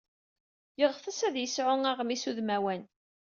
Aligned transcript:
Yeɣtes 0.79 1.19
ad 1.27 1.35
yesɛu 1.39 1.73
aɣmis 1.89 2.23
udmawan. 2.29 2.83